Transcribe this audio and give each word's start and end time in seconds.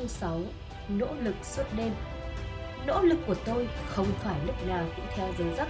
Chương 0.00 0.08
6 0.08 0.40
Nỗ 0.88 1.06
lực 1.22 1.34
suốt 1.42 1.62
đêm. 1.76 1.92
Nỗ 2.86 3.00
lực 3.00 3.18
của 3.26 3.34
tôi 3.44 3.68
không 3.88 4.06
phải 4.24 4.34
lúc 4.46 4.66
nào 4.66 4.84
cũng 4.96 5.04
theo 5.16 5.28
giờ 5.38 5.44
giấc 5.56 5.68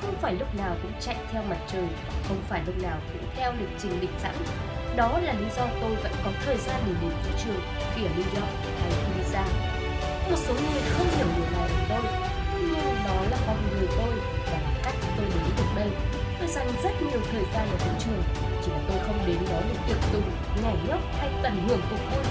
Không 0.00 0.14
phải 0.20 0.34
lúc 0.34 0.54
nào 0.54 0.76
cũng 0.82 0.92
chạy 1.00 1.16
theo 1.32 1.42
mặt 1.42 1.58
trời 1.72 1.88
Không 2.28 2.42
phải 2.48 2.62
lúc 2.66 2.82
nào 2.82 2.98
cũng 3.12 3.30
theo 3.36 3.52
lịch 3.60 3.68
trình 3.78 4.00
định 4.00 4.10
sẵn. 4.22 4.34
Đó 4.96 5.18
là 5.18 5.32
lý 5.32 5.46
do 5.56 5.66
tôi 5.80 5.94
vẫn 5.94 6.12
có 6.24 6.30
thời 6.44 6.56
gian 6.56 6.80
để 6.86 6.92
đến 7.00 7.10
vũ 7.10 7.30
trường 7.44 7.60
khi 7.94 8.04
ở 8.04 8.10
New 8.16 8.40
York 8.40 8.52
hay 8.80 8.90
Ibiza 8.90 9.44
Một 10.30 10.36
số 10.36 10.54
người 10.54 10.82
không 10.90 11.06
hiểu 11.16 11.26
điều 11.36 11.58
này 11.58 11.68
của 11.68 11.86
tôi 11.88 12.12
Nhưng 12.60 12.94
đó 13.04 13.22
là 13.30 13.36
con 13.46 13.56
người 13.70 13.88
tôi 13.96 14.14
và 14.46 14.58
là 14.60 14.80
cách 14.84 14.94
tôi 15.16 15.26
đến 15.26 15.52
được 15.56 15.70
đây. 15.76 15.90
Tôi 16.38 16.48
dành 16.48 16.68
rất 16.82 17.02
nhiều 17.02 17.20
thời 17.32 17.44
gian 17.54 17.68
ở 17.68 17.76
vũ 17.76 17.90
trường 17.98 18.22
Chỉ 18.64 18.70
là 18.70 18.80
tôi 18.88 18.98
không 19.06 19.26
đến 19.26 19.38
đó 19.50 19.60
để 19.68 19.74
tiệc 19.86 20.12
tùng, 20.12 20.30
nhảy 20.62 20.76
nhót 20.88 21.00
hay 21.18 21.30
tận 21.42 21.68
hưởng 21.68 21.80
cuộc 21.90 22.16
vui. 22.16 22.24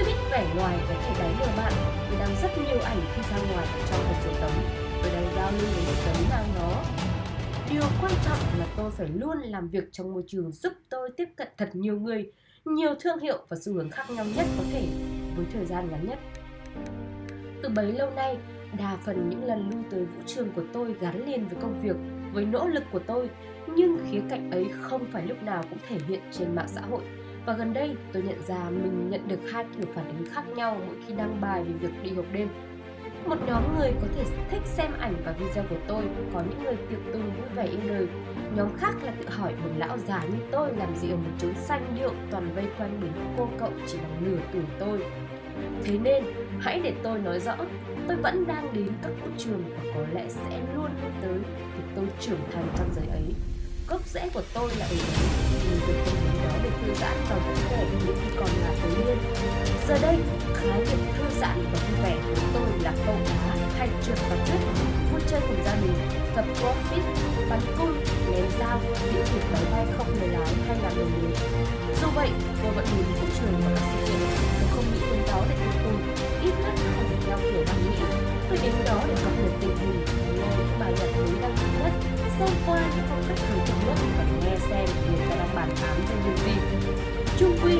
Tôi 0.00 0.08
biết 0.08 0.18
vẻ 0.30 0.46
ngoài 0.56 0.78
có 0.88 0.94
thể 1.02 1.14
đánh 1.18 1.36
lừa 1.40 1.52
bạn. 1.56 1.72
Vì 2.10 2.18
đang 2.18 2.34
rất 2.42 2.48
nhiều 2.58 2.80
ảnh 2.80 3.00
khi 3.14 3.22
ra 3.30 3.36
ngoài 3.52 3.66
trong 3.90 4.04
một 4.04 4.14
số 4.24 4.30
tấm. 4.40 4.50
Tôi 5.02 5.12
đang 5.12 5.34
giao 5.36 5.52
lưu 5.52 5.70
với 5.74 5.84
một 5.84 6.00
tấm 6.04 6.16
mang 6.30 6.44
nó 6.54 6.82
Điều 7.70 7.82
quan 8.02 8.12
trọng 8.24 8.58
là 8.58 8.66
tôi 8.76 8.90
phải 8.90 9.08
luôn 9.08 9.38
làm 9.38 9.68
việc 9.68 9.84
trong 9.92 10.12
môi 10.12 10.22
trường 10.26 10.52
giúp 10.52 10.72
tôi 10.88 11.10
tiếp 11.16 11.28
cận 11.36 11.48
thật 11.56 11.70
nhiều 11.72 12.00
người, 12.00 12.32
nhiều 12.64 12.94
thương 13.00 13.18
hiệu 13.18 13.38
và 13.48 13.56
xu 13.64 13.72
hướng 13.72 13.90
khác 13.90 14.10
nhau 14.10 14.24
nhất 14.36 14.46
có 14.58 14.64
thể 14.72 14.86
với 15.36 15.46
thời 15.52 15.64
gian 15.64 15.88
ngắn 15.90 16.08
nhất. 16.08 16.18
Từ 17.62 17.68
bấy 17.68 17.92
lâu 17.92 18.10
nay, 18.10 18.38
đa 18.78 18.96
phần 19.04 19.30
những 19.30 19.44
lần 19.44 19.70
lưu 19.70 19.82
tới 19.90 20.04
vũ 20.04 20.22
trường 20.26 20.52
của 20.52 20.64
tôi 20.72 20.94
gắn 21.00 21.26
liền 21.26 21.48
với 21.48 21.58
công 21.62 21.80
việc, 21.82 21.96
với 22.32 22.44
nỗ 22.44 22.66
lực 22.66 22.84
của 22.92 23.00
tôi, 23.06 23.30
nhưng 23.76 23.98
khía 24.10 24.20
cạnh 24.30 24.50
ấy 24.50 24.66
không 24.80 25.04
phải 25.12 25.26
lúc 25.26 25.42
nào 25.42 25.64
cũng 25.70 25.78
thể 25.88 25.98
hiện 26.08 26.20
trên 26.32 26.54
mạng 26.54 26.68
xã 26.68 26.80
hội 26.80 27.02
và 27.46 27.52
gần 27.52 27.72
đây 27.72 27.96
tôi 28.12 28.22
nhận 28.22 28.42
ra 28.46 28.70
mình 28.70 29.10
nhận 29.10 29.28
được 29.28 29.40
hai 29.52 29.64
kiểu 29.76 29.86
phản 29.94 30.08
ứng 30.08 30.26
khác 30.32 30.42
nhau 30.56 30.80
mỗi 30.86 30.96
khi 31.06 31.14
đăng 31.14 31.40
bài 31.40 31.62
về 31.64 31.72
việc 31.72 32.02
đi 32.02 32.10
học 32.10 32.24
đêm. 32.32 32.48
Một 33.26 33.36
nhóm 33.46 33.78
người 33.78 33.92
có 34.00 34.06
thể 34.16 34.24
thích 34.50 34.62
xem 34.64 34.92
ảnh 35.00 35.14
và 35.24 35.32
video 35.32 35.64
của 35.70 35.76
tôi, 35.88 36.04
có 36.34 36.42
những 36.50 36.64
người 36.64 36.76
tiệc 36.76 36.98
tùng 37.12 37.22
vui 37.22 37.48
vẻ 37.54 37.64
yêu 37.64 37.80
đời. 37.88 38.08
Nhóm 38.56 38.68
khác 38.76 38.94
là 39.02 39.12
tự 39.18 39.28
hỏi 39.28 39.54
một 39.62 39.70
lão 39.76 39.98
già 39.98 40.24
như 40.24 40.38
tôi 40.50 40.76
làm 40.76 40.96
gì 40.96 41.10
ở 41.10 41.16
một 41.16 41.30
chốn 41.38 41.54
xanh 41.54 41.94
điệu 41.98 42.12
toàn 42.30 42.54
vây 42.54 42.64
quanh 42.78 42.98
bởi 43.00 43.10
những 43.14 43.34
cô 43.38 43.48
cậu 43.58 43.70
chỉ 43.86 43.98
bằng 43.98 44.24
nửa 44.24 44.38
tuổi 44.52 44.62
tôi. 44.78 45.02
Thế 45.84 45.98
nên, 45.98 46.24
hãy 46.60 46.80
để 46.84 46.94
tôi 47.02 47.18
nói 47.18 47.40
rõ, 47.40 47.56
tôi 48.08 48.16
vẫn 48.16 48.46
đang 48.46 48.74
đến 48.74 48.88
các 49.02 49.10
vũ 49.22 49.28
trường 49.38 49.62
và 49.76 49.92
có 49.94 50.04
lẽ 50.12 50.28
sẽ 50.28 50.60
luôn 50.74 50.90
tới 51.22 51.38
vì 51.76 51.82
tôi 51.96 52.06
trưởng 52.20 52.40
thành 52.52 52.66
trong 52.76 52.88
giới 52.94 53.06
ấy 53.06 53.34
gốc 53.90 54.00
rễ 54.14 54.28
của 54.34 54.42
tôi 54.54 54.70
là 54.78 54.86
ở 54.86 54.94
mình 55.70 55.80
được 55.86 55.94
đến 56.04 56.14
đó 56.44 56.54
để 56.62 56.70
thư 56.82 56.94
giãn 57.00 57.16
và 57.30 57.36
vui 57.36 57.56
vẻ 57.70 57.84
như 58.06 58.12
khi 58.22 58.30
còn 58.40 58.48
là 58.62 58.70
thiếu 58.82 59.04
niên. 59.06 59.18
Giờ 59.88 59.98
đây 60.02 60.16
khái 60.54 60.78
niệm 60.78 60.98
thư 61.18 61.24
giãn 61.40 61.64
và 61.72 61.78
vui 61.88 62.02
vẻ 62.02 62.16
của 62.28 62.42
tôi 62.54 62.68
là 62.82 62.92
câu 63.06 63.14
cá 63.26 63.56
hay 63.78 63.88
trượt 64.06 64.18
và 64.30 64.36
tuyết 64.46 64.60
vui 65.12 65.20
chơi 65.30 65.40
cùng 65.40 65.64
gia 65.64 65.74
đình 65.74 65.94
tập 66.36 66.44
crossfit 66.54 67.02
bắn 67.50 67.60
cung, 67.78 67.94
ném 68.32 68.44
dao 68.58 68.80
những 69.12 69.24
việc 69.34 69.44
máy 69.52 69.62
bay 69.72 69.86
không 69.96 70.18
người 70.18 70.28
lái 70.28 70.54
hay 70.68 70.76
là 70.82 70.90
đồng 70.96 71.12
nghiệp 71.22 71.36
dù 72.02 72.08
vậy 72.14 72.30
tôi 72.62 72.72
vẫn 72.72 72.84
đến 72.96 73.06
vũ 73.20 73.26
trường 73.38 73.60
và 73.64 73.70
các 73.74 73.82
sự 73.92 74.06
kiện 74.06 74.28
tôi 74.60 74.68
không 74.70 74.84
nghĩ 74.92 75.00
đến 75.10 75.22
đó 75.28 75.44
để 75.48 75.56
tiêu 75.56 75.72
tôi, 75.84 75.94
ít 76.42 76.54
nhất 76.62 76.74
không 76.96 77.20
theo 77.26 77.38
kiểu 77.38 77.64
đang 77.66 77.82
nghĩ 77.84 77.96
tôi 78.48 78.58
đến 78.62 78.72
đó 78.84 79.00
để 79.08 79.14
cập 79.24 79.32
nhật 79.42 79.52
tình 79.60 79.76
hình 79.76 80.04
nghe 80.36 80.48
những 80.58 80.78
bài 80.80 80.92
nhạc 80.98 81.16
mới 81.16 81.42
đang 81.42 81.69
xem 82.40 82.48
qua 82.66 82.80
những 82.96 83.06
phong 83.08 83.24
cách 83.28 83.38
thời 83.48 83.58
trong 83.66 83.86
nước 83.86 83.94
và 84.18 84.24
nghe 84.44 84.56
xem 84.70 84.86
người 85.06 85.26
ta 85.30 85.36
đang 85.36 85.54
bàn 85.54 85.68
tán 85.82 85.96
về 86.08 86.14
điều 86.24 86.36
gì. 86.44 86.52
Chung 87.38 87.58
quy, 87.62 87.76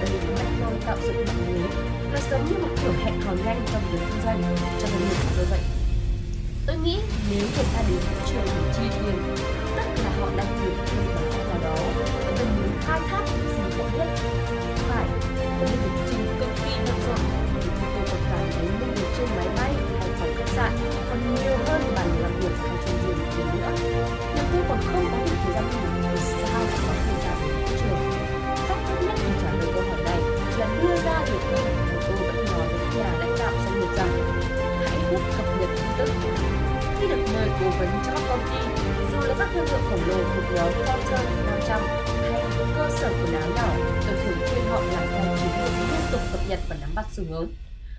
đây 0.00 0.10
là 0.12 0.34
cách 0.36 0.46
tôi 0.60 0.72
tạo 0.86 0.96
dựng 1.06 1.24
mạng 1.26 1.46
lưới 1.48 1.68
là 2.12 2.20
giống 2.30 2.46
như 2.48 2.54
một 2.62 2.68
kiểu 2.82 2.92
hẹn 3.04 3.20
hò 3.20 3.32
nhanh 3.44 3.60
trong 3.72 3.82
việc 3.92 3.98
kinh 4.10 4.22
doanh 4.24 4.42
cho 4.80 4.88
nên 4.92 5.00
mình 5.08 5.18
của 5.36 5.44
vậy. 5.50 5.60
Tôi 6.66 6.76
nghĩ 6.84 6.98
nếu 7.30 7.44
người 7.56 7.64
ta 7.74 7.82
đến 7.88 7.98
thị 8.00 8.16
trường 8.30 8.46
để 8.46 8.72
chi 8.76 8.82
tiền, 9.02 9.36
tức 9.76 10.02
là 10.04 10.10
họ 10.20 10.28
đang 10.36 10.60
hiểu 10.60 10.72
thêm 10.86 11.04
vào 11.14 11.44
nào 11.48 11.58
đó 11.64 11.99
khổng 40.50 40.58
lồ 40.58 40.72
thuộc 40.72 40.86
nhóm 40.86 41.00
Fortune 41.00 41.46
500 41.46 41.80
hay 42.22 42.42
cơ 42.76 42.88
sở 42.90 43.08
quần 43.08 43.34
áo 43.34 43.50
nhỏ 43.56 43.68
tôi 44.06 44.16
thường 44.24 44.38
khuyên 44.38 44.64
họ 44.70 44.80
làm 44.80 45.08
theo 45.10 45.36
chiến 45.36 45.50
lược 45.58 45.72
liên 45.92 46.00
tục 46.12 46.20
cập 46.32 46.40
nhật 46.48 46.58
và 46.68 46.76
nắm 46.80 46.90
bắt 46.94 47.06
xu 47.12 47.24
hướng 47.30 47.48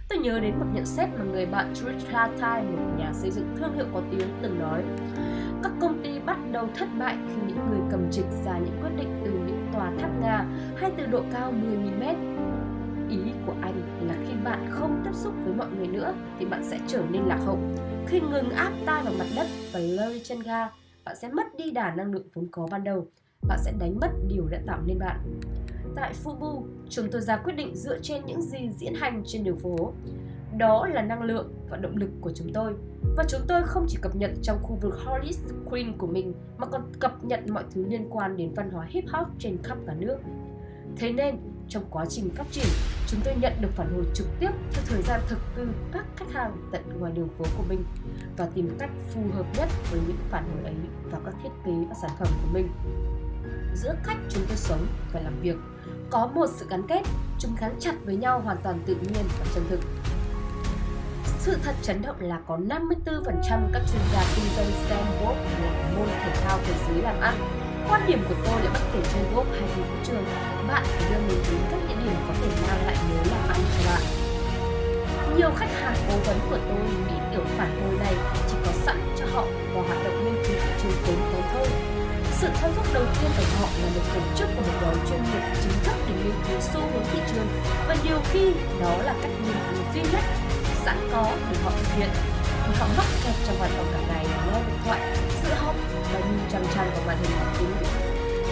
Tôi 0.10 0.20
nhớ 0.20 0.40
đến 0.40 0.60
một 0.60 0.66
nhận 0.74 0.86
xét 0.86 1.10
mà 1.10 1.24
người 1.24 1.46
bạn 1.46 1.74
Trish 1.76 2.12
Latai, 2.12 2.64
một 2.64 2.94
nhà 2.98 3.12
xây 3.14 3.32
dựng 3.32 3.56
thương 3.58 3.76
hiệu 3.76 3.86
có 3.94 4.02
tiếng 4.12 4.28
từng 4.42 4.60
nói 4.60 4.84
các 5.64 5.72
công 5.82 6.04
ty 6.04 6.20
bắt 6.20 6.38
đầu 6.52 6.70
thất 6.76 6.88
bại 7.00 7.18
khi 7.28 7.42
những 7.48 7.70
người 7.70 7.80
cầm 7.92 8.12
trịch 8.12 8.26
ra 8.46 8.58
những 8.58 8.80
quyết 8.82 8.90
định 8.98 9.22
từ 9.26 9.32
những 9.32 9.68
tòa 9.74 9.92
tháp 10.00 10.10
Nga 10.22 10.46
hay 10.78 10.92
từ 10.98 11.06
độ 11.06 11.24
cao 11.34 11.54
10.000 11.54 12.00
mét. 12.00 12.16
Ý 13.10 13.32
của 13.46 13.54
anh 13.62 14.08
là 14.08 14.14
khi 14.28 14.34
bạn 14.44 14.68
không 14.72 15.02
tiếp 15.06 15.12
xúc 15.14 15.34
với 15.44 15.54
mọi 15.54 15.68
người 15.78 15.88
nữa 15.88 16.14
thì 16.40 16.46
bạn 16.46 16.64
sẽ 16.64 16.80
trở 16.88 17.04
nên 17.10 17.22
lạc 17.26 17.40
hậu. 17.46 17.60
Khi 18.08 18.20
ngừng 18.20 18.50
áp 18.50 18.72
tai 18.86 19.04
vào 19.04 19.14
mặt 19.20 19.26
đất 19.36 19.48
và 19.74 19.80
lơi 19.80 20.22
chân 20.24 20.40
ga, 20.40 20.68
bạn 21.06 21.16
sẽ 21.16 21.30
mất 21.30 21.44
đi 21.58 21.72
đà 21.72 21.96
năng 21.96 22.12
lượng 22.12 22.28
vốn 22.34 22.48
có 22.52 22.68
ban 22.72 22.84
đầu. 22.84 23.08
Bạn 23.48 23.60
sẽ 23.62 23.74
đánh 23.80 24.00
mất 24.02 24.10
điều 24.28 24.48
đã 24.48 24.62
tạo 24.68 24.80
nên 24.86 25.00
bạn. 25.00 25.40
Tại 25.96 26.14
Fubu, 26.24 26.64
chúng 26.90 27.08
tôi 27.12 27.22
ra 27.22 27.38
quyết 27.38 27.54
định 27.54 27.76
dựa 27.76 28.00
trên 28.02 28.26
những 28.26 28.42
gì 28.42 28.70
diễn 28.78 28.94
hành 28.94 29.24
trên 29.26 29.44
đường 29.44 29.60
phố. 29.60 29.94
Đó 30.58 30.88
là 30.88 31.02
năng 31.02 31.24
lượng 31.24 31.54
và 31.70 31.78
động 31.78 31.98
lực 31.98 32.10
của 32.22 32.32
chúng 32.36 32.54
tôi. 32.54 32.74
Và 33.18 33.24
chúng 33.28 33.42
tôi 33.48 33.64
không 33.66 33.86
chỉ 33.90 33.98
cập 34.02 34.16
nhật 34.16 34.32
trong 34.42 34.58
khu 34.64 34.76
vực 34.82 34.96
Hollis 35.06 35.40
Queen 35.70 35.98
của 35.98 36.08
mình 36.08 36.34
mà 36.58 36.68
còn 36.68 36.82
cập 37.00 37.24
nhật 37.24 37.40
mọi 37.50 37.64
thứ 37.72 37.86
liên 37.86 38.08
quan 38.10 38.38
đến 38.38 38.54
văn 38.54 38.70
hóa 38.70 38.88
hip 38.90 39.04
hop 39.08 39.28
trên 39.40 39.58
khắp 39.64 39.78
cả 39.88 39.94
nước. 39.94 40.18
Thế 40.96 41.12
nên, 41.12 41.38
trong 41.68 41.84
quá 41.90 42.06
trình 42.10 42.30
phát 42.30 42.46
triển, 42.52 42.68
chúng 43.12 43.22
tôi 43.24 43.36
nhận 43.36 43.54
được 43.62 43.70
phản 43.76 43.94
hồi 43.94 44.06
trực 44.14 44.28
tiếp 44.40 44.50
cho 44.74 44.82
thời 44.86 45.02
gian 45.02 45.22
thực 45.28 45.40
từ 45.56 45.68
các 45.92 46.06
khách 46.16 46.32
hàng 46.34 46.70
tận 46.72 46.82
ngoài 47.00 47.12
đường 47.16 47.30
phố 47.38 47.46
của 47.58 47.64
mình 47.70 47.84
và 48.38 48.48
tìm 48.56 48.76
cách 48.80 48.90
phù 49.14 49.22
hợp 49.34 49.46
nhất 49.58 49.70
với 49.92 50.02
những 50.08 50.18
phản 50.30 50.44
hồi 50.44 50.64
ấy 50.64 50.76
vào 51.12 51.22
các 51.26 51.36
thiết 51.44 51.50
kế 51.66 51.72
và 51.90 51.96
sản 52.02 52.12
phẩm 52.20 52.28
của 52.42 52.50
mình. 52.54 52.70
Giữa 53.76 53.96
cách 54.06 54.18
chúng 54.30 54.44
tôi 54.48 54.58
sống 54.58 54.88
và 55.14 55.20
làm 55.20 55.40
việc 55.42 55.56
có 56.10 56.28
một 56.28 56.46
sự 56.56 56.66
gắn 56.70 56.88
kết, 56.88 57.02
chúng 57.40 57.56
gắn 57.62 57.76
chặt 57.80 57.96
với 58.06 58.16
nhau 58.16 58.40
hoàn 58.40 58.58
toàn 58.64 58.80
tự 58.86 58.96
nhiên 58.96 59.26
và 59.40 59.46
chân 59.56 59.64
thực. 59.70 59.80
Sự 61.40 61.58
thật 61.64 61.76
chấn 61.82 62.02
động 62.02 62.16
là 62.20 62.40
có 62.48 62.58
54% 62.58 62.80
các 63.74 63.82
chuyên 63.92 64.02
gia 64.14 64.24
kinh 64.36 64.46
doanh 64.56 64.72
STEM 64.86 65.06
là 65.62 65.94
môn 65.98 66.08
thể 66.08 66.36
thao 66.44 66.60
thế 66.66 66.74
giới 66.88 67.02
làm 67.02 67.20
ăn. 67.20 67.36
Quan 67.92 68.08
điểm 68.08 68.24
của 68.30 68.36
tôi 68.46 68.62
là 68.62 68.70
bất 68.74 68.80
kể 68.94 69.00
chơi 69.14 69.24
golf 69.36 69.46
hay 69.52 69.70
đi 69.76 69.82
vũ 69.82 69.96
trường, 70.04 70.26
bạn 70.68 70.84
phải 70.86 71.10
đưa 71.10 71.20
mình 71.28 71.44
đến 71.52 71.62
các 71.72 71.80
địa 71.88 71.96
điểm 72.04 72.16
có 72.28 72.34
thể 72.42 72.48
mang 72.68 72.86
lại 72.86 72.96
mối 73.10 73.26
làm 73.32 73.50
ăn 73.50 73.60
cho 73.74 73.90
bạn. 73.90 74.02
Nhiều 75.38 75.50
khách 75.58 75.74
hàng 75.82 75.96
cố 76.08 76.16
vấn 76.26 76.40
của 76.50 76.58
tôi 76.70 76.80
nghĩ 77.08 77.18
kiểu 77.32 77.44
phản 77.58 77.82
hồi 77.82 78.00
này 78.00 78.16
chỉ 78.48 78.56
có 78.66 78.72
sẵn 78.86 79.16
cho 79.20 79.26
họ 79.34 79.46
vào 79.74 79.84
hoạt 79.84 80.04
động 80.04 80.26
nghiên 80.26 80.44
cứu 80.44 80.56
thị 80.64 80.72
trường 80.82 80.92
tốn 81.06 81.16
kém 81.34 81.44
thôi 81.54 81.68
sự 82.40 82.48
thôi 82.62 82.72
thúc 82.76 82.86
đầu 82.94 83.04
tiên 83.22 83.32
của 83.38 83.44
họ 83.60 83.68
là 83.82 83.90
được 83.96 84.02
tổ 84.14 84.22
chức 84.38 84.48
của 84.56 84.62
một 84.62 84.78
gói 84.82 84.96
chuyên 85.10 85.24
nghiệp 85.24 85.44
chính 85.64 85.84
thức 85.84 85.96
để 86.08 86.14
nghiên 86.24 86.36
cứu 86.48 86.60
xu 86.74 86.80
hướng 86.80 87.06
thị 87.14 87.20
trường 87.34 87.48
và 87.88 87.96
nhiều 88.04 88.20
khi 88.32 88.54
đó 88.82 88.98
là 89.04 89.16
cách 89.22 89.32
nghiên 89.46 89.56
cứu 89.72 89.84
duy 89.94 90.02
nhất 90.02 90.24
sẵn 90.86 90.98
có 91.12 91.32
để 91.52 91.58
họ 91.64 91.72
thực 91.72 91.96
hiện 91.98 92.10
thì 92.66 92.74
họ 92.80 92.88
mắc 92.98 93.06
kẹt 93.24 93.36
trong 93.48 93.58
hoạt 93.60 93.72
động 93.78 93.86
cả 93.94 94.00
ngày 94.08 94.26
nghe 94.26 94.60
điện 94.68 94.78
thoại 94.86 95.00
sự 95.44 95.54
chằm 96.52 96.62
chằm 96.76 96.86
vào 96.94 97.04
màn 97.08 97.18
hình 97.22 97.32
máy 97.40 97.56
tính 97.60 97.70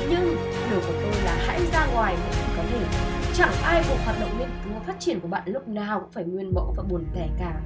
nhưng 0.10 0.38
điều 0.70 0.80
của 0.80 0.94
tôi 1.02 1.22
là 1.24 1.36
hãy 1.48 1.60
ra 1.74 1.88
ngoài 1.94 2.16
mỗi 2.24 2.34
khi 2.34 2.54
có 2.58 2.64
thể 2.72 2.86
chẳng 3.34 3.54
ai 3.64 3.84
buộc 3.90 3.98
hoạt 4.06 4.20
động 4.20 4.40
nghiên 4.40 4.50
cứu 4.64 4.74
phát 4.88 5.00
triển 5.00 5.20
của 5.20 5.28
bạn 5.28 5.44
lúc 5.46 5.68
nào 5.68 6.00
cũng 6.00 6.12
phải 6.12 6.24
nguyên 6.24 6.54
mẫu 6.54 6.74
và 6.78 6.84
buồn 6.84 7.06
tẻ 7.16 7.28
cả 7.40 7.62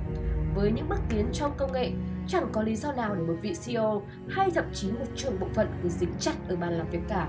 với 0.55 0.71
những 0.71 0.89
bước 0.89 0.99
tiến 1.09 1.25
trong 1.33 1.51
công 1.57 1.71
nghệ 1.71 1.91
chẳng 2.27 2.47
có 2.51 2.61
lý 2.61 2.75
do 2.75 2.91
nào 2.91 3.15
để 3.15 3.21
một 3.21 3.35
vị 3.41 3.55
CEO 3.65 4.01
hay 4.29 4.51
thậm 4.51 4.65
chí 4.73 4.91
một 4.91 5.05
trưởng 5.15 5.39
bộ 5.39 5.47
phận 5.53 5.67
cứ 5.83 5.89
dính 5.89 6.13
chặt 6.19 6.33
ở 6.47 6.55
bàn 6.55 6.77
làm 6.77 6.89
việc 6.89 7.01
cả. 7.09 7.27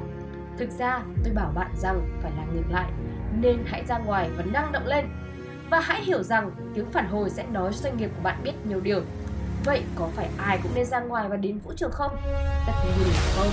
Thực 0.59 0.71
ra, 0.71 1.03
tôi 1.25 1.35
bảo 1.35 1.53
bạn 1.55 1.71
rằng 1.77 2.19
phải 2.23 2.33
làm 2.37 2.55
ngược 2.55 2.71
lại, 2.71 2.93
nên 3.41 3.59
hãy 3.67 3.85
ra 3.89 3.99
ngoài 3.99 4.31
và 4.37 4.45
năng 4.45 4.73
động 4.73 4.87
lên. 4.87 5.05
Và 5.71 5.81
hãy 5.81 6.05
hiểu 6.05 6.23
rằng 6.23 6.51
tiếng 6.75 6.91
phản 6.91 7.09
hồi 7.09 7.31
sẽ 7.31 7.47
nói 7.53 7.73
cho 7.73 7.79
doanh 7.79 7.97
nghiệp 7.97 8.11
của 8.17 8.23
bạn 8.23 8.41
biết 8.45 8.53
nhiều 8.69 8.81
điều. 8.81 9.03
Vậy 9.65 9.83
có 9.97 10.09
phải 10.17 10.29
ai 10.39 10.59
cũng 10.63 10.75
nên 10.75 10.87
ra 10.87 11.01
ngoài 11.01 11.29
và 11.29 11.37
đến 11.37 11.59
vũ 11.65 11.73
trường 11.77 11.91
không? 11.93 12.17
Tất 12.67 12.73
nhiên 12.85 13.09
là 13.13 13.21
không, 13.37 13.51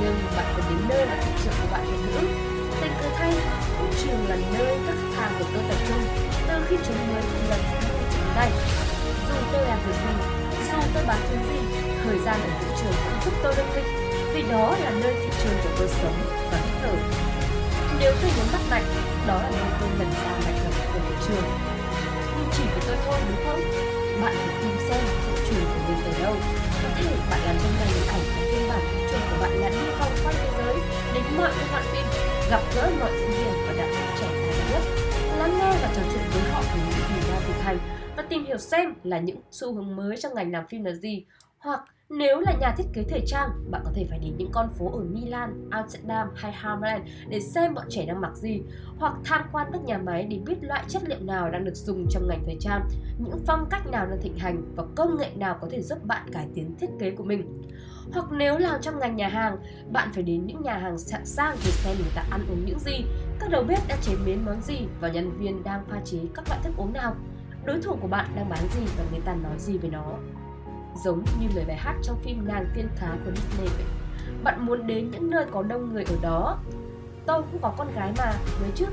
nhưng 0.00 0.14
bạn 0.36 0.46
cần 0.56 0.64
đến 0.70 0.88
nơi 0.88 1.06
là 1.06 1.22
thị 1.24 1.30
trường 1.44 1.52
của 1.62 1.68
bạn 1.72 1.84
hiện 1.84 2.00
hữu. 2.12 2.30
Tình 2.80 2.92
cờ 3.02 3.08
thay, 3.18 3.32
vũ 3.78 3.86
trường 4.02 4.28
là 4.28 4.36
nơi 4.58 4.78
các 4.86 4.96
khách 5.02 5.20
hàng 5.20 5.32
của 5.38 5.44
tôi 5.54 5.62
tập 5.68 5.78
trung 5.88 6.02
từ 6.48 6.54
khi 6.68 6.76
chúng 6.86 6.96
mới 7.12 7.22
thành 7.22 7.50
lập 7.50 7.60
chúng 7.72 8.34
này. 8.36 8.50
Dù 9.28 9.34
tôi 9.52 9.62
làm 9.66 9.78
việc 9.86 9.94
gì, 9.94 10.12
dù 10.72 10.78
tôi 10.94 11.04
bán 11.06 11.18
thứ 11.30 11.36
gì, 11.50 11.60
thời 12.04 12.18
gian 12.18 12.40
ở 12.40 12.48
vũ 12.60 12.74
trường 12.80 12.92
cũng 13.04 13.20
giúp 13.24 13.34
tôi 13.42 13.54
đương 13.56 13.66
thịnh, 13.74 13.90
vì 14.34 14.42
đó 14.52 14.76
là 14.80 14.90
nơi 14.90 15.14
thị 15.14 15.30
trường 15.42 15.58
của 15.62 15.70
tôi 15.78 15.88
sống 15.88 16.16
và 16.52 16.58
hít 16.58 16.74
thở. 16.82 16.94
Nếu 18.00 18.12
tôi 18.22 18.30
muốn 18.36 18.46
bắt 18.52 18.60
mạch, 18.70 18.84
đó 19.26 19.34
là 19.34 19.50
nơi 19.50 19.70
tôi 19.80 19.88
lần 19.98 20.10
ra 20.24 20.32
mạch 20.44 20.60
đập 20.64 20.72
của 20.92 20.98
vũ 20.98 21.14
trường. 21.28 21.44
Nhưng 22.36 22.48
chỉ 22.52 22.62
với 22.72 22.82
tôi 22.86 22.96
thôi 23.06 23.20
đúng 23.28 23.46
không? 23.46 23.97
Bạn 24.22 24.34
phải 24.36 24.56
tìm 24.62 24.76
xem 24.88 25.04
vũ 25.26 25.34
trường 25.48 25.64
của 25.64 25.80
mình 25.88 26.04
ở 26.04 26.22
đâu. 26.22 26.34
Có 26.82 26.88
thể 26.96 27.16
bạn 27.30 27.40
làm 27.46 27.56
trong 27.62 27.72
ngành 27.78 28.08
ảnh 28.08 28.24
và 28.34 28.42
phiên 28.50 28.68
bản 28.68 28.80
vũ 28.80 29.00
trường 29.10 29.20
của 29.30 29.36
bạn 29.40 29.52
là 29.60 29.68
đi 29.68 29.84
vòng 30.00 30.12
quanh 30.24 30.34
thế 30.40 30.48
giới 30.58 30.74
đến 31.14 31.22
mọi 31.36 31.50
các 31.58 31.66
đoạn 31.72 31.84
phim, 31.92 32.06
gặp 32.50 32.62
gỡ 32.74 32.90
mọi 33.00 33.12
diễn 33.18 33.30
viên 33.30 33.52
và 33.66 33.72
đạo 33.78 33.88
diễn 33.92 34.08
trẻ 34.20 34.28
tài 34.30 34.70
nhất, 34.70 34.82
lắng 35.38 35.58
nghe 35.58 35.72
và 35.82 35.92
trò 35.96 36.02
chuyện 36.12 36.24
với 36.32 36.52
họ 36.52 36.62
về 36.62 36.80
những 36.84 37.22
gì 37.22 37.30
đang 37.30 37.42
thực 37.46 37.62
hành 37.62 37.78
và 38.16 38.22
tìm 38.22 38.44
hiểu 38.46 38.58
xem 38.58 38.94
là 39.02 39.18
những 39.18 39.40
xu 39.50 39.74
hướng 39.74 39.96
mới 39.96 40.16
trong 40.16 40.34
ngành 40.34 40.52
làm 40.52 40.66
phim 40.68 40.84
là 40.84 40.92
gì 40.92 41.24
hoặc 41.58 41.80
nếu 42.10 42.40
là 42.40 42.52
nhà 42.52 42.74
thiết 42.76 42.84
kế 42.92 43.04
thời 43.04 43.22
trang, 43.26 43.50
bạn 43.70 43.82
có 43.84 43.90
thể 43.94 44.06
phải 44.10 44.18
đến 44.18 44.34
những 44.36 44.50
con 44.52 44.68
phố 44.78 44.90
ở 44.92 45.04
Milan, 45.04 45.68
Amsterdam 45.70 46.28
hay 46.34 46.52
Hamburg 46.52 47.02
để 47.28 47.40
xem 47.40 47.74
bọn 47.74 47.84
trẻ 47.88 48.06
đang 48.06 48.20
mặc 48.20 48.36
gì, 48.36 48.62
hoặc 48.98 49.14
tham 49.24 49.44
quan 49.52 49.66
các 49.72 49.84
nhà 49.84 49.98
máy 49.98 50.26
để 50.30 50.38
biết 50.46 50.54
loại 50.60 50.84
chất 50.88 51.02
liệu 51.08 51.20
nào 51.20 51.50
đang 51.50 51.64
được 51.64 51.74
dùng 51.74 52.06
trong 52.10 52.28
ngành 52.28 52.42
thời 52.44 52.56
trang, 52.60 52.88
những 53.18 53.38
phong 53.46 53.66
cách 53.70 53.86
nào 53.86 54.06
đang 54.06 54.20
thịnh 54.20 54.38
hành 54.38 54.62
và 54.76 54.84
công 54.96 55.16
nghệ 55.18 55.30
nào 55.36 55.58
có 55.60 55.68
thể 55.70 55.82
giúp 55.82 55.98
bạn 56.04 56.26
cải 56.32 56.46
tiến 56.54 56.74
thiết 56.80 56.90
kế 56.98 57.10
của 57.10 57.24
mình. 57.24 57.62
Hoặc 58.12 58.26
nếu 58.32 58.58
làm 58.58 58.80
trong 58.80 58.98
ngành 58.98 59.16
nhà 59.16 59.28
hàng, 59.28 59.56
bạn 59.92 60.08
phải 60.14 60.22
đến 60.22 60.46
những 60.46 60.62
nhà 60.62 60.74
hàng 60.74 60.98
sẵn 60.98 61.26
sang 61.26 61.56
để 61.64 61.70
xem 61.70 61.96
người 61.96 62.12
ta 62.14 62.24
ăn 62.30 62.40
uống 62.50 62.64
những 62.66 62.78
gì, 62.78 63.04
các 63.40 63.50
đầu 63.50 63.64
bếp 63.68 63.88
đã 63.88 63.96
chế 64.02 64.12
biến 64.26 64.44
món 64.46 64.62
gì 64.62 64.78
và 65.00 65.08
nhân 65.08 65.38
viên 65.38 65.62
đang 65.62 65.84
pha 65.88 66.00
chế 66.04 66.18
các 66.34 66.48
loại 66.48 66.60
thức 66.64 66.72
uống 66.76 66.92
nào. 66.92 67.14
Đối 67.64 67.80
thủ 67.80 67.96
của 68.00 68.08
bạn 68.08 68.28
đang 68.36 68.48
bán 68.48 68.68
gì 68.74 68.82
và 68.98 69.04
người 69.10 69.20
ta 69.24 69.34
nói 69.34 69.58
gì 69.58 69.78
về 69.78 69.88
nó 69.88 70.18
giống 71.04 71.24
như 71.40 71.48
lời 71.54 71.64
bài 71.68 71.76
hát 71.76 71.94
trong 72.02 72.20
phim 72.24 72.48
Nàng 72.48 72.66
tiên 72.74 72.88
cá 73.00 73.16
của 73.24 73.30
Disney 73.30 73.68
vậy. 73.76 73.86
Bạn 74.44 74.66
muốn 74.66 74.86
đến 74.86 75.10
những 75.10 75.30
nơi 75.30 75.46
có 75.52 75.62
đông 75.62 75.92
người 75.92 76.04
ở 76.04 76.16
đó. 76.22 76.58
Tôi 77.26 77.42
cũng 77.42 77.60
có 77.62 77.72
con 77.78 77.94
gái 77.94 78.12
mà, 78.18 78.32
mới 78.60 78.70
trước. 78.74 78.90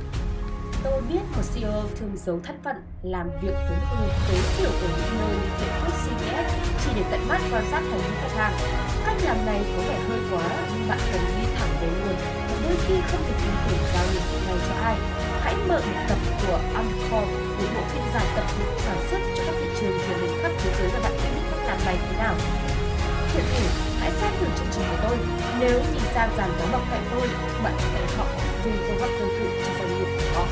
Tôi 0.83 1.01
biết 1.09 1.21
một 1.35 1.41
CEO 1.55 1.83
thường 1.99 2.11
giấu 2.15 2.39
thân 2.43 2.55
phận 2.63 2.75
làm 3.03 3.29
việc 3.41 3.53
với 3.53 3.77
một 3.81 3.95
người 3.99 4.09
tối 4.27 4.39
thiểu 4.57 4.69
ở 4.69 4.87
những 4.97 5.19
nơi 5.19 5.35
như 5.35 5.49
tiệm 5.59 5.69
thuốc 5.81 5.95
chỉ 6.85 6.91
để 6.95 7.03
tận 7.11 7.27
mắt 7.29 7.41
quan 7.51 7.65
sát 7.71 7.81
hành 7.89 7.99
vi 7.99 8.15
khách 8.21 8.35
hàng. 8.37 8.53
Cách 9.05 9.17
làm 9.25 9.45
này 9.45 9.63
có 9.77 9.83
vẻ 9.89 9.99
hơi 10.09 10.19
quá, 10.31 10.47
nhưng 10.73 10.89
bạn 10.89 10.99
cần 11.13 11.21
đi 11.37 11.47
thẳng 11.55 11.69
đến 11.81 11.89
nguồn 11.89 12.15
và 12.49 12.57
đôi 12.63 12.77
khi 12.87 12.95
không 13.07 13.21
thể 13.27 13.33
tin 13.43 13.53
tưởng 13.67 13.83
giao 13.93 14.05
nhiệm 14.13 14.23
vụ 14.31 14.37
này 14.47 14.57
cho 14.67 14.75
ai. 14.83 14.95
Hãy 15.41 15.55
mở 15.67 15.79
một 15.79 15.99
tập 16.09 16.17
của 16.47 16.59
Encore, 16.75 17.31
một 17.57 17.67
bộ 17.75 17.81
phim 17.87 18.03
dài 18.13 18.25
tập 18.35 18.45
được 18.59 18.73
sản 18.77 18.97
xuất 19.09 19.19
cho 19.37 19.43
các 19.45 19.55
thị 19.59 19.67
trường 19.79 19.97
truyền 20.07 20.19
hình 20.19 20.39
khắp 20.41 20.51
thế 20.59 20.71
giới 21.85 21.95
thế 21.95 22.17
nào? 22.17 22.35
Hiện 23.33 23.45
thử, 23.51 23.65
hãy 23.99 24.11
xem 24.11 24.31
thử 24.39 24.45
chương 24.57 24.71
trình 24.71 24.83
của 24.91 24.99
tôi. 25.03 25.17
Nếu 25.59 25.79
nhìn 25.93 26.05
sang 26.13 26.29
dàn 26.37 26.49
có 26.59 26.65
mọc 26.71 26.81
cạnh 26.91 27.03
tôi 27.11 27.27
Bạn 27.63 27.73
sẽ 27.79 27.87
thể 27.93 28.17
họ 28.17 28.25
dùng 28.63 28.77
phương 28.77 28.97
pháp 28.99 29.09
tương 29.19 29.29
tự 29.39 29.45
cho 29.65 29.71
doanh 29.79 29.99
nghiệp 29.99 30.09
của 30.17 30.39
họ. 30.39 30.45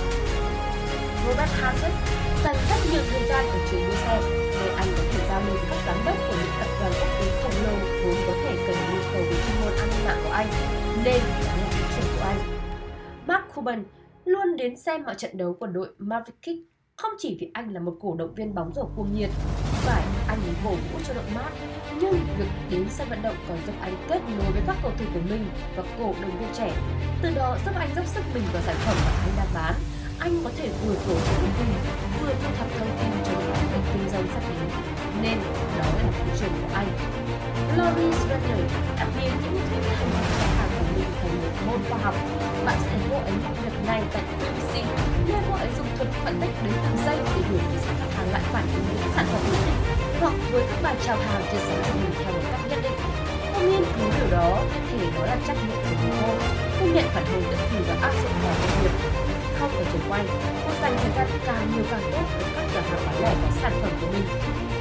Robert 1.27 1.51
Hazard 1.61 1.95
dành 2.43 2.55
rất 2.69 2.79
nhiều 2.91 3.01
thời 3.11 3.27
gian 3.29 3.45
ở 3.45 3.59
trường 3.71 3.81
đua 3.87 3.95
xe 3.95 4.19
để 4.51 4.75
anh 4.77 4.87
có 4.97 5.03
thể 5.11 5.27
giao 5.29 5.41
lưu 5.47 5.57
với 5.57 5.67
các 5.69 5.79
giám 5.87 5.97
đốc 6.05 6.17
của 6.27 6.35
những 6.39 6.53
tập 6.59 6.69
đoàn 6.79 6.91
quốc 6.99 7.09
tế 7.19 7.43
khổng 7.43 7.63
lồ 7.63 7.73
vốn 8.03 8.15
có 8.27 8.33
thể 8.43 8.55
cần 8.67 8.75
nhu 8.89 8.99
cầu 9.13 9.21
về 9.29 9.35
chuyên 9.45 9.55
môn 9.61 9.73
an 9.79 9.89
ninh 9.89 10.05
mạng 10.05 10.21
của 10.23 10.31
anh 10.31 10.47
nên 11.05 11.21
đã 11.45 11.55
là 11.57 11.67
thị 11.71 11.83
trường 11.95 12.09
của 12.17 12.23
anh. 12.23 12.39
Mark 13.27 13.43
Cuban 13.55 13.83
luôn 14.25 14.55
đến 14.57 14.77
xem 14.77 15.03
mọi 15.03 15.15
trận 15.15 15.37
đấu 15.37 15.53
của 15.59 15.67
đội 15.67 15.87
Mavericks 15.97 16.61
không 16.95 17.11
chỉ 17.17 17.37
vì 17.41 17.51
anh 17.53 17.73
là 17.73 17.79
một 17.79 17.93
cổ 18.01 18.15
động 18.15 18.35
viên 18.35 18.55
bóng 18.55 18.73
rổ 18.73 18.85
cuồng 18.95 19.15
nhiệt, 19.15 19.29
phải 19.85 20.03
anh 20.27 20.39
muốn 20.45 20.55
cổ 20.63 20.69
vũ 20.69 20.99
cho 21.07 21.13
đội 21.13 21.23
mát, 21.35 21.51
nhưng 22.01 22.13
việc 22.37 22.47
đến 22.69 22.87
sân 22.89 23.09
vận 23.09 23.21
động 23.21 23.35
còn 23.47 23.57
giúp 23.65 23.75
anh 23.81 23.95
kết 24.09 24.21
nối 24.37 24.51
với 24.51 24.61
các 24.67 24.75
cầu 24.83 24.91
thủ 24.99 25.05
của 25.13 25.19
mình 25.29 25.45
và 25.75 25.83
cổ 25.99 26.13
động 26.21 26.39
viên 26.39 26.49
trẻ. 26.57 26.71
Từ 27.21 27.29
đó 27.35 27.57
giúp 27.65 27.75
anh 27.75 27.89
dốc 27.95 28.05
sức 28.05 28.23
mình 28.33 28.43
vào 28.53 28.61
sản 28.65 28.75
phẩm 28.85 28.95
mà 29.05 29.11
anh 29.21 29.33
đang 29.37 29.47
bán. 29.53 29.73
Anh 30.19 30.43
có 30.43 30.49
thể 30.57 30.69
vừa 30.85 30.95
cổ 30.95 31.13
vũ 31.13 31.35
ứng 31.41 31.53
viên, 31.59 31.75
vừa 32.21 32.33
thu 32.33 32.49
thập 32.59 32.67
thông 32.79 32.97
tin 32.99 33.11
cho 33.25 33.31
những 33.31 33.55
hoạt 33.71 33.83
kinh 33.93 34.09
doanh 34.11 34.27
sắp 34.33 34.43
đến. 34.49 34.69
Nên 35.21 35.37
đó 35.77 35.85
là 35.97 36.11
thị 36.11 36.31
trường 36.39 36.49
của 36.61 36.75
anh. 36.75 36.87
Loris 37.77 38.21
Runner 38.21 38.71
đã 38.95 39.07
biến 39.19 39.31
những 39.43 39.61
thứ 39.71 39.81
khách 39.89 40.55
hàng 40.57 40.69
của 40.79 40.85
mình 40.95 41.09
thành 41.21 41.41
một 41.41 41.71
môn 41.71 41.79
khoa 41.89 41.99
học. 42.03 42.42
Bạn 42.65 42.77
sẽ 42.81 42.87
thấy 42.89 42.99
cô 43.11 43.17
ấy 43.17 43.31
việc 43.63 43.75
này 43.87 44.01
tại 44.13 44.23
BBC, 44.39 44.73
nơi 45.27 45.41
cô 45.47 45.53
ấy 45.55 45.67
dùng 45.77 45.87
thuật 45.97 46.07
phân 46.23 46.41
tích 46.41 46.53
đến 46.63 46.73
từng 46.83 46.97
giây 47.05 47.17
để 47.17 47.41
hiểu 47.49 47.59
về 47.71 47.77
sao 47.85 47.93
khách 47.99 48.13
hàng 48.17 48.31
lại 48.31 48.41
phản 48.51 48.65
ứng 48.75 48.85
với 49.01 49.11
sản 49.15 49.25
phẩm 49.31 49.41
nhất 49.51 49.61
định 49.65 49.79
hoặc 50.19 50.33
với 50.51 50.63
các 50.69 50.79
bài 50.83 50.95
chào 51.05 51.17
hàng 51.17 51.43
trên 51.51 51.61
sản 51.67 51.79
cho 51.87 51.93
mình 51.93 52.13
theo 52.23 52.33
một 52.33 52.41
cách 52.51 52.61
nhất 52.69 52.79
định. 52.83 52.97
Cô 53.53 53.61
nghiên 53.61 53.83
cứu 53.93 54.07
điều 54.17 54.29
đó 54.31 54.49
có 54.73 54.79
thể 54.89 54.97
đó 55.15 55.25
là 55.25 55.37
trách 55.47 55.57
nhiệm 55.67 55.77
của 55.89 55.95
cô. 56.21 56.33
Cô 56.79 56.85
nhận 56.85 57.05
phản 57.13 57.25
hồi 57.25 57.41
tự 57.51 57.57
chủ 57.71 57.77
và 57.87 57.95
áp 58.07 58.13
dụng 58.23 58.35
vào 58.43 58.55
công 58.61 58.83
việc. 58.83 58.91
Không 59.59 59.71
ở 59.77 59.83
trường 59.93 60.01
quay, 60.09 60.23
cô 60.65 60.71
dành 60.81 60.97
thời 61.01 61.11
gian 61.15 61.39
càng 61.45 61.71
nhiều 61.75 61.85
càng 61.91 62.01
tốt 62.11 62.25
với 62.37 62.49
các 62.55 62.65
cửa 62.73 62.81
hàng 62.89 63.01
bán 63.05 63.15
lẻ 63.21 63.35
và 63.43 63.49
sản 63.61 63.71
phẩm 63.81 63.91
của 64.01 64.07
mình. 64.13 64.25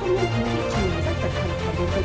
Cô 0.01 0.07
nghiên 0.07 0.27
cứu 0.35 0.47
thị 0.55 0.63
trường 0.73 0.91
rất 1.07 1.15
cẩn 1.23 1.33
thận 1.35 1.51
và 1.67 1.73
liên 1.79 1.89
tục, 1.95 2.05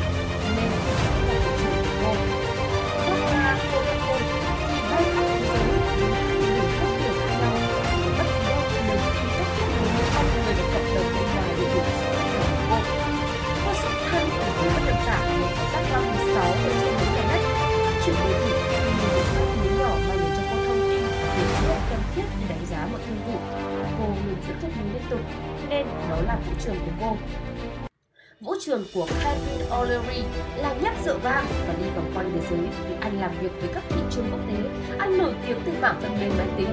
thiết 22.18 22.24
để 22.40 22.46
đánh 22.48 22.66
giá 22.70 22.86
một 22.92 22.98
thương 23.06 23.18
vụ. 23.26 23.38
Cô 23.98 24.04
luôn 24.26 24.36
giữ 24.48 24.54
kết 24.62 24.68
mình 24.76 24.92
liên 24.92 25.02
tục 25.10 25.20
nên 25.68 25.86
đó 26.10 26.16
là 26.26 26.38
vũ 26.46 26.52
trường 26.64 26.74
của 26.74 26.92
cô. 27.00 27.16
Vũ 28.40 28.54
trường 28.60 28.84
của 28.94 29.06
Kevin 29.24 29.68
O'Leary 29.70 30.22
là 30.56 30.74
nhấp 30.82 30.94
rượu 31.04 31.18
vang 31.18 31.44
và 31.66 31.74
đi 31.78 31.84
vòng 31.96 32.12
quanh 32.14 32.30
thế 32.34 32.40
giới 32.50 32.60
vì 32.88 32.94
anh 33.00 33.20
làm 33.20 33.30
việc 33.40 33.52
với 33.60 33.70
các 33.74 33.82
thị 33.88 34.00
trường 34.10 34.30
quốc 34.30 34.40
tế. 34.48 34.56
Anh 34.98 35.18
nổi 35.18 35.34
tiếng 35.46 35.58
từ 35.64 35.72
mảng 35.80 36.00
phần 36.02 36.20
mềm 36.20 36.32
máy 36.38 36.46
tính. 36.56 36.68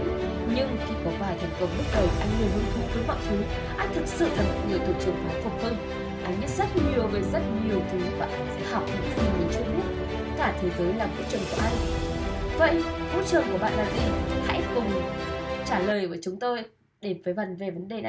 Nhưng 0.56 0.78
khi 0.88 0.94
có 1.06 1.12
vài 1.20 1.36
thành 1.42 1.50
công 1.60 1.70
bước 1.78 1.84
đầu, 1.96 2.08
anh 2.20 2.30
luôn 2.40 2.50
hứng 2.54 2.66
thú 2.76 2.82
với 2.94 3.04
mọi 3.08 3.18
thứ. 3.30 3.38
Anh 3.78 3.90
thực 3.96 4.08
sự 4.08 4.28
là 4.38 4.44
một 4.44 4.60
người 4.70 4.80
thuộc 4.80 4.96
trường 5.06 5.16
phái 5.28 5.42
phục 5.42 5.64
hưng. 5.64 5.78
Anh 6.24 6.42
biết 6.42 6.50
rất 6.58 6.68
nhiều 6.75 7.08
về 7.08 7.22
rất 7.34 7.42
nhiều 7.68 7.80
thứ 7.92 8.00
và 8.20 8.25
anh 8.25 8.48
sẽ 8.56 8.72
học 8.72 8.84
những 8.88 9.18
gì 9.18 9.24
mình 9.40 9.50
chưa 9.54 9.64
biết. 9.64 10.06
Cả 10.38 10.54
thế 10.62 10.70
giới 10.80 10.94
là 10.94 11.06
vũ 11.06 11.24
trường 11.32 11.42
của 11.52 11.62
anh. 11.64 11.74
Vậy, 12.58 12.84
vũ 13.14 13.22
trường 13.28 13.44
của 13.52 13.58
bạn 13.58 13.74
là 13.78 13.86
gì? 13.86 14.02
Hãy 14.48 14.62
cùng 14.75 14.92
trả 15.67 15.79
lời 15.79 16.07
với 16.07 16.19
chúng 16.22 16.39
tôi 16.39 16.63
để 17.01 17.15
với 17.25 17.34
vấn 17.34 17.55
về 17.55 17.72
vấn 17.72 17.88
đề 17.88 17.95
này. 17.95 18.03